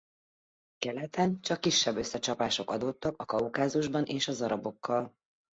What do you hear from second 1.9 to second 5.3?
összecsapások adódtak a Kaukázusban és az arabokkal.